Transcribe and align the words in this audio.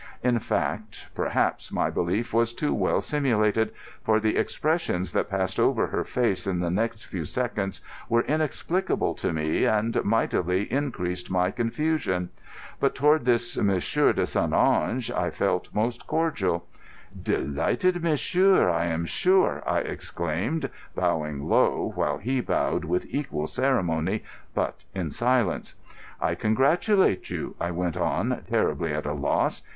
In 0.23 0.39
fact, 0.39 1.09
perhaps 1.13 1.71
my 1.71 1.91
belief 1.91 2.33
was 2.33 2.53
too 2.53 2.73
well 2.73 3.01
simulated, 3.01 3.71
for 4.03 4.19
the 4.19 4.35
expressions 4.35 5.11
that 5.11 5.29
passed 5.29 5.59
over 5.59 5.85
her 5.85 6.03
face 6.03 6.47
in 6.47 6.59
the 6.59 6.71
next 6.71 7.03
few 7.05 7.23
seconds 7.23 7.81
were 8.09 8.23
inexplicable 8.23 9.13
to 9.13 9.31
me 9.31 9.65
and 9.65 10.03
mightily 10.03 10.63
increased 10.73 11.29
my 11.29 11.51
confusion. 11.51 12.31
But 12.79 12.95
toward 12.95 13.25
this 13.25 13.55
"Monsieur 13.59 14.11
de 14.11 14.25
St. 14.25 14.53
Ange" 14.53 15.11
I 15.11 15.29
felt 15.29 15.69
most 15.71 16.07
cordial. 16.07 16.65
"Delighted, 17.21 18.01
monsieur, 18.01 18.71
I 18.71 18.85
am 18.85 19.05
sure," 19.05 19.61
I 19.67 19.81
exclaimed, 19.81 20.71
bowing 20.95 21.47
low, 21.47 21.91
while 21.93 22.17
he 22.17 22.41
bowed 22.41 22.85
with 22.85 23.05
equal 23.07 23.45
ceremony, 23.45 24.23
but 24.55 24.83
in 24.95 25.11
silence. 25.11 25.75
"I 26.19 26.33
congratulate 26.33 27.29
you," 27.29 27.55
I 27.61 27.69
went 27.69 27.95
on, 27.97 28.41
terribly 28.49 28.91
at 28.95 29.05
a 29.05 29.13
loss. 29.13 29.61